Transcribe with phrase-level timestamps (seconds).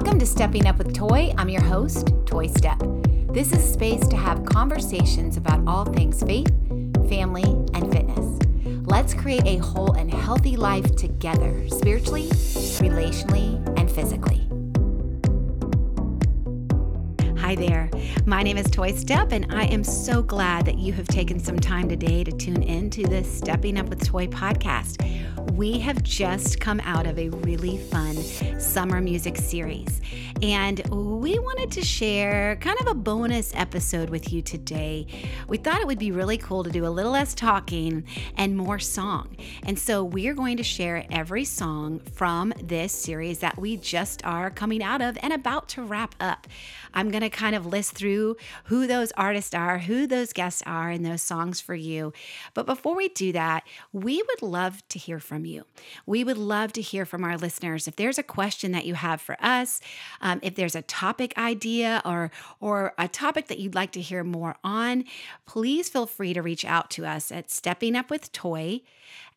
[0.00, 1.34] Welcome to Stepping Up with Toy.
[1.36, 3.34] I'm your host, Toy Stepp.
[3.34, 6.48] This is a space to have conversations about all things faith,
[7.10, 7.44] family,
[7.74, 8.38] and fitness.
[8.86, 12.30] Let's create a whole and healthy life together, spiritually,
[12.80, 14.49] relationally, and physically.
[17.50, 17.90] Hi there.
[18.26, 21.58] My name is Toy Stepp, and I am so glad that you have taken some
[21.58, 25.04] time today to tune in to the Stepping Up with Toy podcast.
[25.56, 28.14] We have just come out of a really fun
[28.60, 30.00] summer music series,
[30.42, 35.08] and we wanted to share kind of a bonus episode with you today.
[35.48, 38.04] We thought it would be really cool to do a little less talking
[38.36, 39.36] and more song.
[39.64, 44.24] And so we are going to share every song from this series that we just
[44.24, 46.46] are coming out of and about to wrap up.
[46.94, 50.90] I'm going to kind of list through who those artists are, who those guests are,
[50.90, 52.12] and those songs for you.
[52.52, 55.64] But before we do that, we would love to hear from you.
[56.04, 57.88] We would love to hear from our listeners.
[57.88, 59.80] If there's a question that you have for us,
[60.20, 64.22] um, if there's a topic idea or or a topic that you'd like to hear
[64.22, 65.04] more on,
[65.46, 68.82] please feel free to reach out to us at Stepping Up with Toy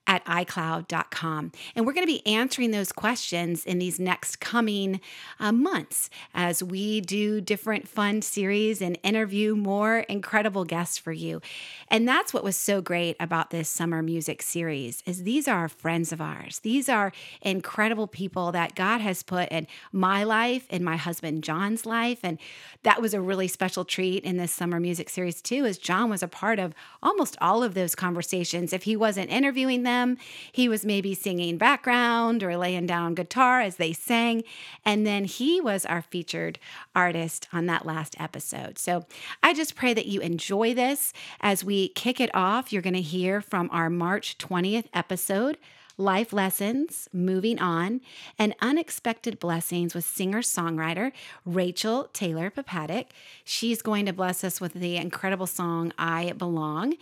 [0.06, 1.52] at iCloud.com.
[1.76, 5.00] And we're going to be answering those questions in these next coming
[5.40, 11.42] uh, months as we do different fun series and interview more incredible guests for you.
[11.88, 16.12] And that's what was so great about this summer music series is these are friends
[16.12, 16.60] of ours.
[16.60, 21.86] These are incredible people that God has put in my life, in my husband John's
[21.86, 22.20] life.
[22.24, 22.40] And
[22.84, 26.22] that was a really special treat in this summer music series too, as John was
[26.22, 28.74] a part of almost all of those conversations.
[28.74, 30.18] If he wasn't interviewing them, them.
[30.52, 34.44] He was maybe singing background or laying down guitar as they sang.
[34.86, 36.60] And then he was our featured
[36.96, 38.78] artist on that last episode.
[38.78, 39.06] So
[39.42, 42.72] I just pray that you enjoy this as we kick it off.
[42.72, 45.58] You're going to hear from our March 20th episode
[45.98, 48.02] life lessons, moving on,
[48.40, 51.12] and unexpected blessings with singer songwriter
[51.46, 53.08] Rachel Taylor Popadic.
[53.44, 56.96] She's going to bless us with the incredible song I Belong.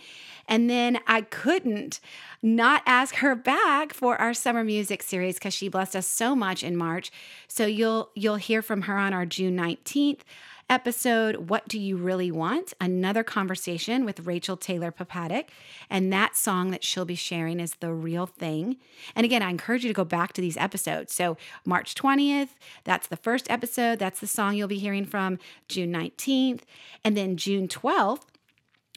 [0.48, 2.00] And then I couldn't
[2.42, 6.62] not ask her back for our summer music series because she blessed us so much
[6.62, 7.10] in March.
[7.48, 10.20] So you'll you'll hear from her on our June 19th
[10.68, 12.72] episode, What Do You Really Want?
[12.80, 15.46] Another conversation with Rachel Taylor Popadic.
[15.90, 18.76] And that song that she'll be sharing is The Real Thing.
[19.14, 21.14] And again, I encourage you to go back to these episodes.
[21.14, 22.50] So, March 20th,
[22.84, 23.98] that's the first episode.
[23.98, 26.62] That's the song you'll be hearing from June 19th.
[27.04, 28.31] And then June 12th,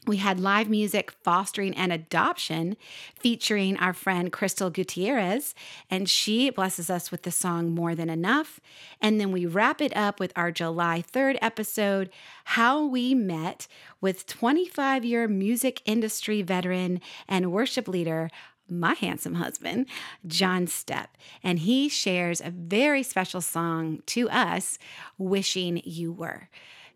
[0.06, 2.76] we had live music fostering and adoption
[3.18, 5.54] featuring our friend Krystal Gutierrez,
[5.90, 8.60] and she blesses us with the song More Than Enough.
[9.00, 12.10] And then we wrap it up with our July 3rd episode,
[12.44, 13.66] How We Met,
[14.00, 18.30] with 25 year music industry veteran and worship leader
[18.68, 19.86] my handsome husband,
[20.26, 21.06] John Stepp,
[21.42, 24.76] and he shares a very special song to us,
[25.18, 26.48] Wishing You Were.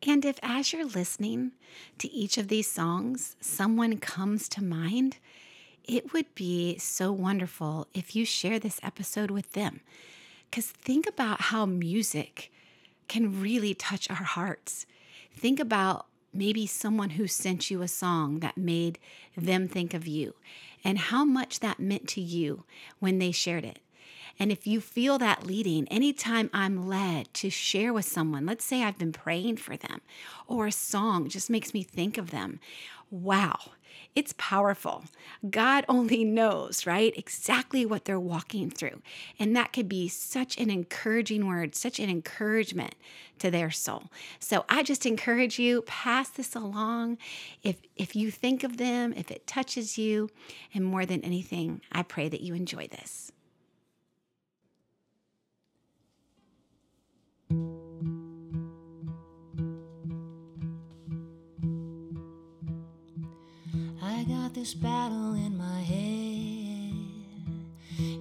[0.07, 1.53] And if, as you're listening
[1.99, 5.19] to each of these songs, someone comes to mind,
[5.85, 9.81] it would be so wonderful if you share this episode with them.
[10.49, 12.51] Because think about how music
[13.09, 14.87] can really touch our hearts.
[15.33, 18.99] Think about maybe someone who sent you a song that made
[19.37, 20.35] them think of you
[20.85, 22.65] and how much that meant to you
[23.01, 23.81] when they shared it.
[24.39, 28.83] And if you feel that leading, anytime I'm led to share with someone, let's say
[28.83, 30.01] I've been praying for them,
[30.47, 32.61] or a song just makes me think of them,
[33.11, 33.59] wow,
[34.15, 35.05] it's powerful.
[35.49, 37.17] God only knows, right?
[37.17, 39.03] Exactly what they're walking through.
[39.39, 42.95] And that could be such an encouraging word, such an encouragement
[43.39, 44.05] to their soul.
[44.39, 47.19] So I just encourage you, pass this along.
[47.63, 50.29] If if you think of them, if it touches you,
[50.75, 53.33] and more than anything, I pray that you enjoy this.
[64.03, 66.95] I got this battle in my head.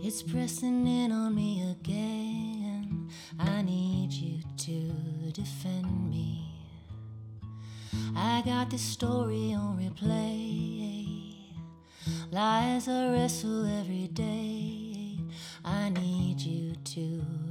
[0.04, 3.10] It's pressing in on me again.
[3.40, 6.46] I need you to defend me.
[8.16, 11.36] I got this story on replay.
[12.32, 15.18] Lies I wrestle every day.
[15.64, 17.49] I need you to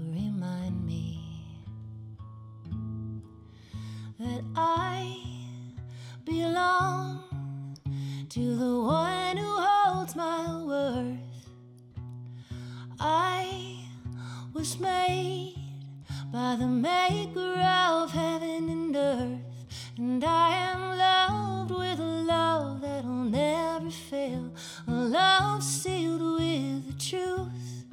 [16.49, 19.67] by the maker of heaven and earth,
[19.99, 24.50] and I am loved with a love that'll never fail,
[24.87, 27.85] a love sealed with the truth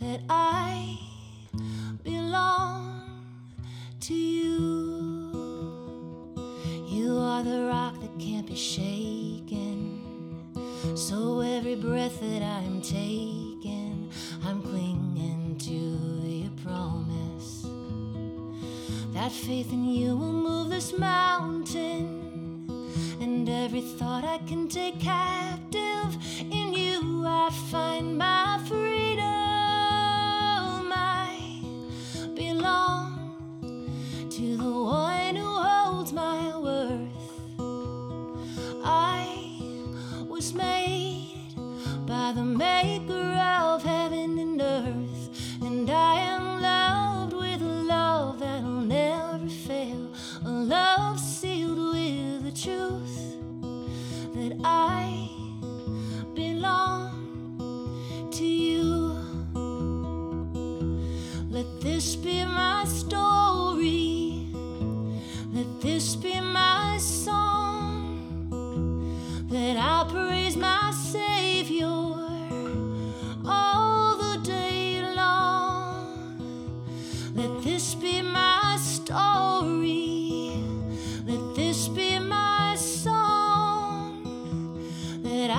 [0.00, 0.98] that I
[2.02, 3.22] belong
[4.00, 5.30] to you.
[6.88, 10.02] You are the rock that can't be shaken.
[10.96, 14.10] So every breath that I'm taking,
[14.44, 17.13] I'm clinging to your promise.
[19.14, 22.66] That faith in you will move this mountain.
[23.20, 29.22] And every thought I can take captive in you, I find my freedom.
[30.92, 31.60] I
[32.34, 33.30] belong
[34.30, 35.23] to the one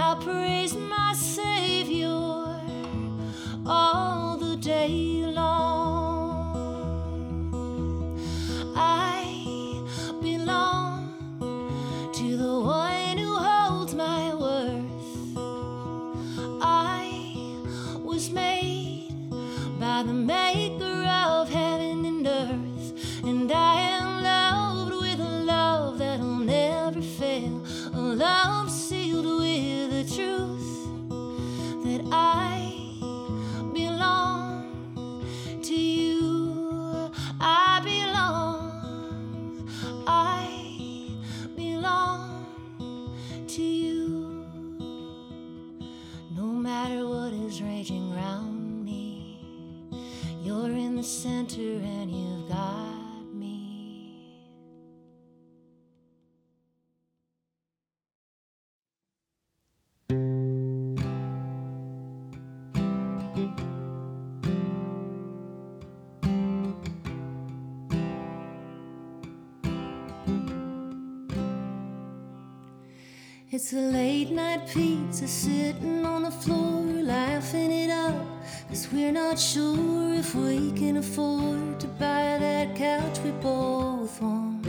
[0.06, 0.85] I'll praise
[51.06, 54.40] center and you've got me.
[73.52, 78.35] It's a late night pizza sitting on the floor, laughing it up.
[78.68, 84.68] Cause we're not sure if we can afford to buy that couch we both want.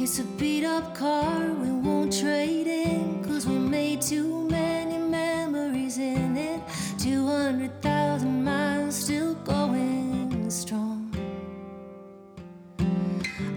[0.00, 3.24] It's a beat up car we won't trade in.
[3.24, 6.60] Cause we made too many memories in it.
[6.98, 11.14] 200,000 miles still going strong.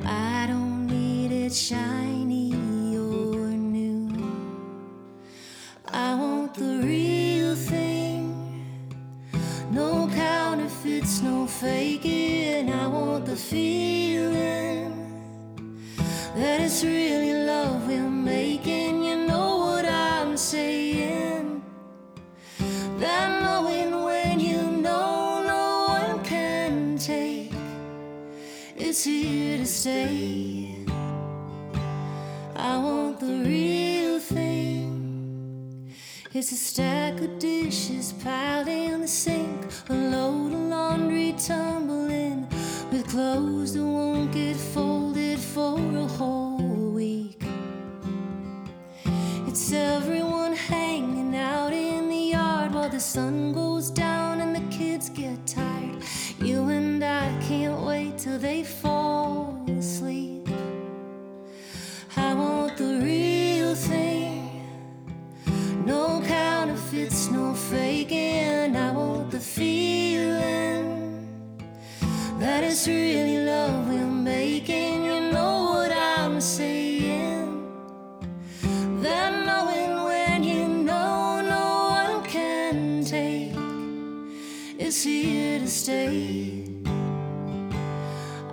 [0.05, 2.08] I don't need it shiny
[28.89, 30.83] it's here to stay.
[32.55, 35.93] I want the real thing.
[36.33, 42.47] It's a stack of dishes piled in the sink, a load of laundry tumbling,
[42.91, 47.43] with clothes that won't get folded for a whole week.
[49.47, 55.09] It's everyone hanging out in the yard while the sun goes down and the kids
[55.09, 55.79] get tired.
[56.41, 58.63] You and I can't wait till they
[67.69, 68.75] faking.
[68.75, 70.87] I want the feeling
[72.39, 75.05] that it's really love we're making.
[75.05, 77.67] You know what I'm saying?
[79.03, 81.67] That knowing when you know no
[82.01, 83.53] one can take
[84.79, 86.65] is here to stay.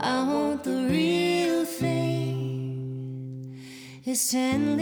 [0.01, 3.57] I want the real thing.
[4.05, 4.77] It's ten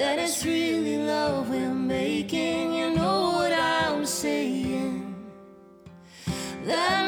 [0.00, 2.72] that it's really love we're making.
[2.72, 5.14] You know what I'm saying?
[6.64, 6.99] That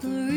[0.00, 0.29] the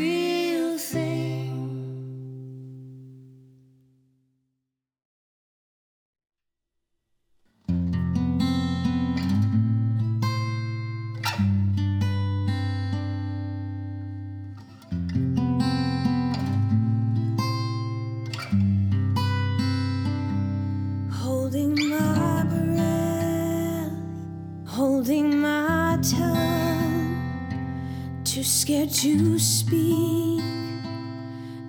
[28.74, 30.42] scared to speak,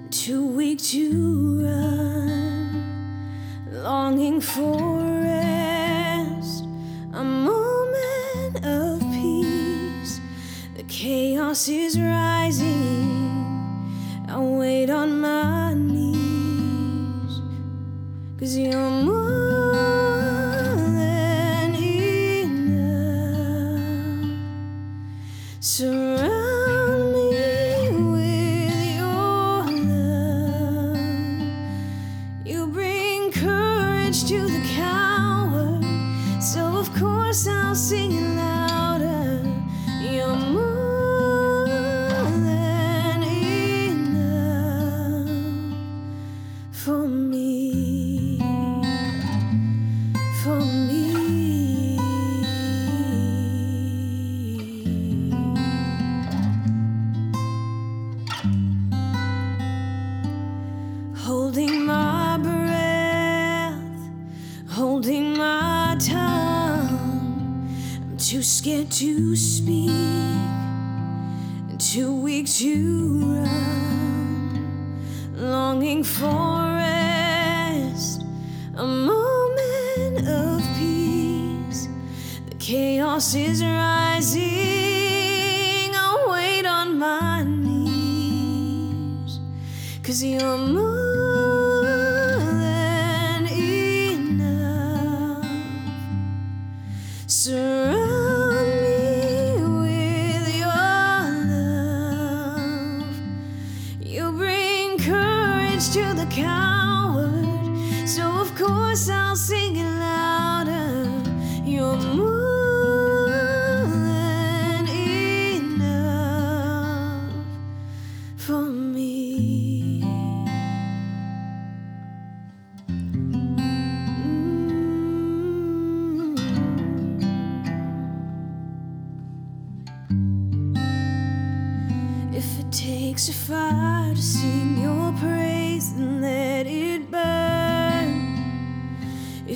[0.10, 3.30] too weak to run,
[3.72, 6.64] longing for rest,
[7.14, 10.20] a moment of peace.
[10.78, 12.74] The chaos is rising,
[14.28, 17.40] I wait on my knees.
[18.40, 18.90] Cause you're
[68.90, 69.90] to speak,
[71.80, 73.86] too weak to run
[75.36, 78.24] longing for rest,
[78.76, 81.88] a moment of peace.
[82.50, 84.44] The chaos is rising.
[85.94, 88.60] I'll wait on my knees,
[90.04, 95.46] cause you're more than enough.
[97.28, 97.95] Surround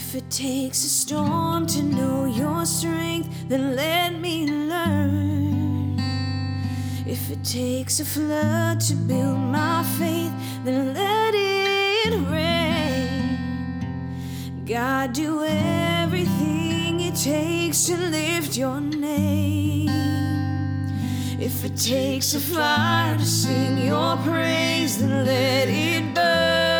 [0.01, 5.99] If it takes a storm to know your strength, then let me learn.
[7.05, 10.31] If it takes a flood to build my faith,
[10.63, 13.41] then let it rain.
[14.65, 19.89] God, do everything it takes to lift your name.
[21.41, 26.78] If it takes a fire to sing your praise, then let it burn.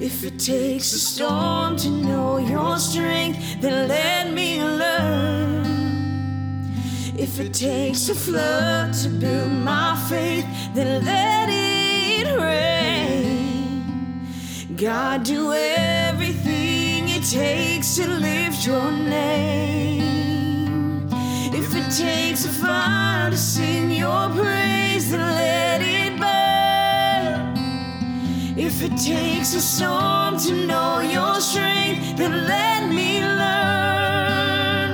[0.00, 5.64] If it takes a storm to know your strength, then let me learn.
[7.16, 14.26] If it takes a flood to build my faith, then let it rain.
[14.76, 20.02] God, do everything it takes to lift your name.
[21.54, 25.93] If it takes a fire to sing your praise, then let it.
[28.66, 34.90] If it takes a storm to know your strength, then let me learn.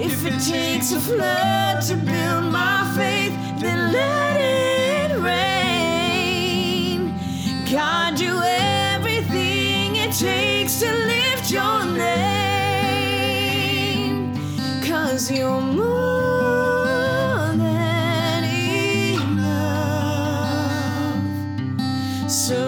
[0.00, 7.12] If it takes a flood to build my faith, then let it rain.
[7.72, 12.46] God, do everything it takes to lift your name.
[14.86, 18.44] Cause you're more than
[19.24, 19.56] enough.
[22.30, 22.65] Surround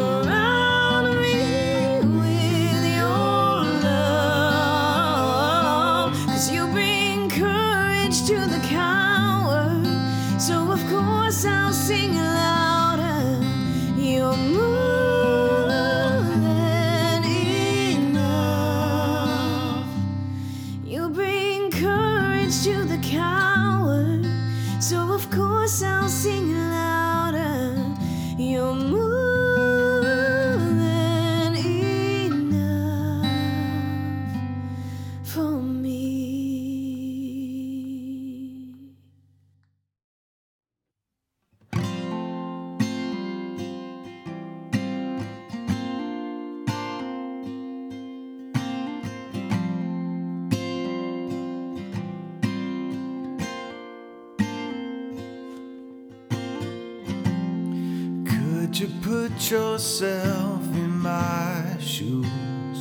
[58.78, 62.80] Could you put yourself in my shoes?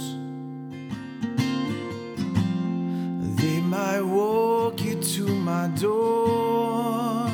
[3.42, 7.28] They might walk you to my door.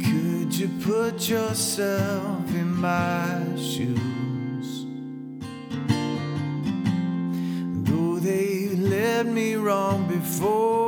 [0.00, 4.86] Could you put yourself in my shoes?
[7.84, 10.87] Though they led me wrong before.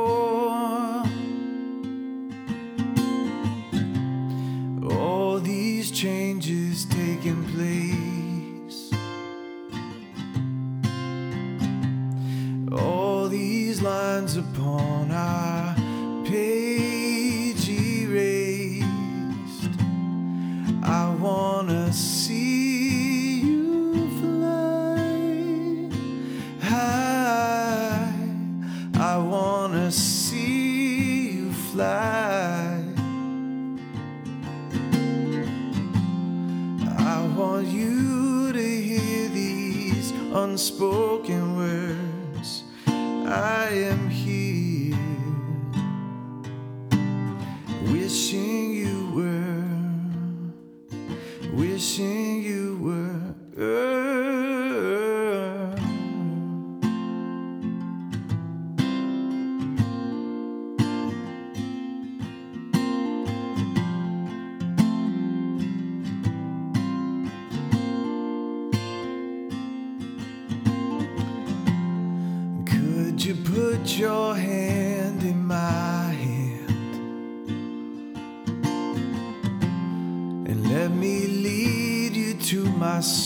[40.61, 42.63] Unspoken words.
[42.85, 44.50] I am here,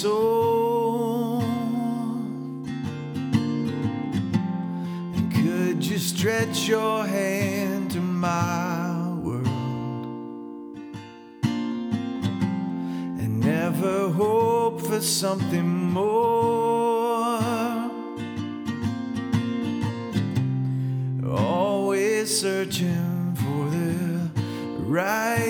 [0.05, 1.41] soul?
[5.15, 9.47] And could you stretch your hand to my world
[13.19, 16.35] and never hope for something more?
[21.27, 24.29] always searching for the
[24.97, 25.44] right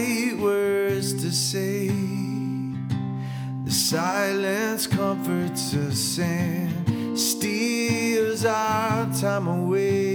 [3.89, 10.14] silence comforts us and steals our time away.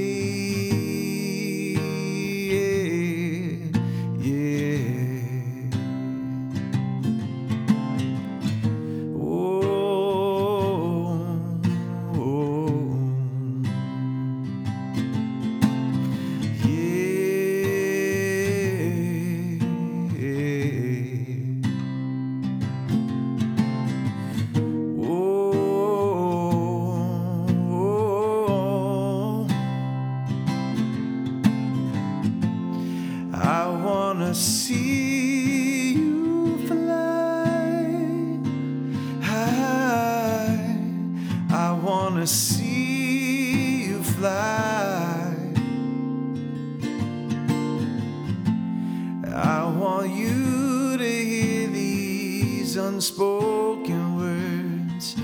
[50.00, 55.14] Want you to hear these unspoken words.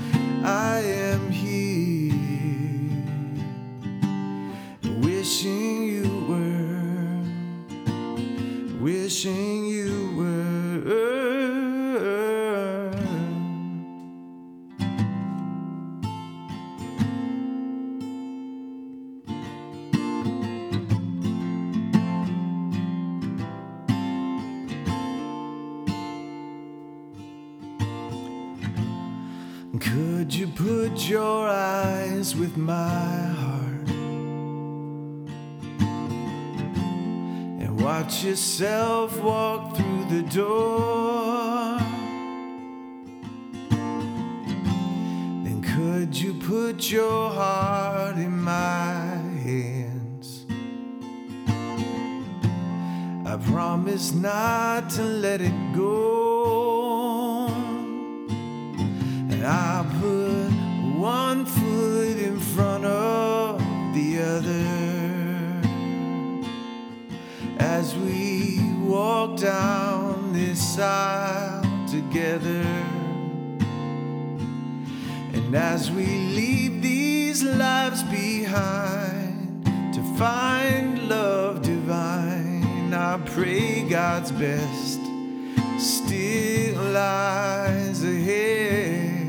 [0.43, 0.96] I
[32.57, 33.89] my heart
[37.61, 41.77] and watch yourself walk through the door?
[45.43, 50.45] Then could you put your heart in my hands?
[53.25, 57.47] I promise not to let it go.
[59.29, 60.16] And I put
[69.37, 72.65] down this aisle together.
[75.33, 85.01] And as we leave these lives behind to find love divine, I pray God's best
[85.77, 89.27] still lies ahead.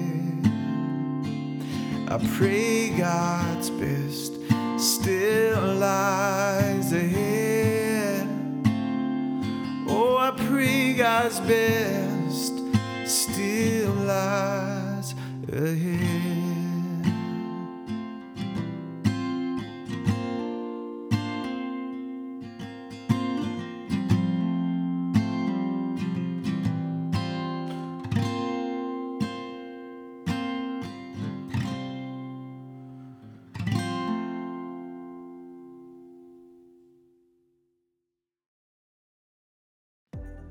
[2.10, 4.32] I pray God's best
[4.78, 6.67] still lies
[10.98, 12.58] God's best
[13.06, 15.14] still lies
[15.52, 16.17] ahead.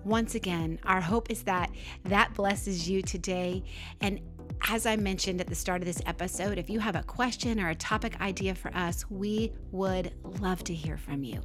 [0.07, 1.69] Once again, our hope is that
[2.05, 3.61] that blesses you today.
[3.99, 4.21] And
[4.69, 7.69] as I mentioned at the start of this episode, if you have a question or
[7.69, 11.41] a topic idea for us, we would love to hear from you.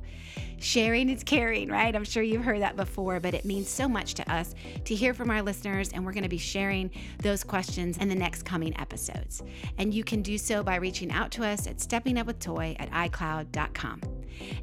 [0.59, 1.95] Sharing is caring, right?
[1.95, 4.55] I'm sure you've heard that before, but it means so much to us
[4.85, 6.91] to hear from our listeners, and we're going to be sharing
[7.23, 9.43] those questions in the next coming episodes.
[9.79, 14.01] And you can do so by reaching out to us at steppingupwithtoy at iCloud.com.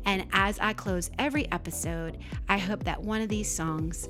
[0.06, 2.18] And as I close every episode,
[2.50, 4.10] I hope that one of these songs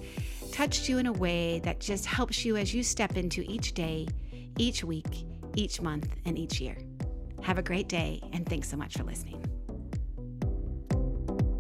[0.51, 4.07] touched you in a way that just helps you as you step into each day
[4.59, 6.77] each week, each month, and each year.
[7.41, 9.43] Have a great day, and thanks so much for listening.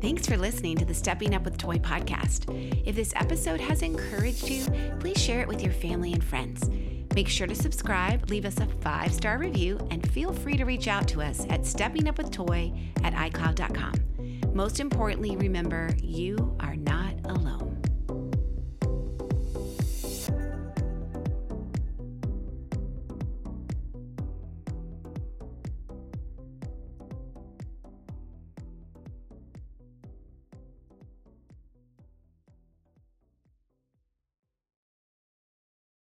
[0.01, 2.45] Thanks for listening to the Stepping Up with Toy podcast.
[2.85, 4.65] If this episode has encouraged you,
[4.99, 6.69] please share it with your family and friends.
[7.15, 10.87] Make sure to subscribe, leave us a five star review, and feel free to reach
[10.87, 14.53] out to us at steppingupwithtoy at iCloud.com.
[14.53, 17.08] Most importantly, remember you are not.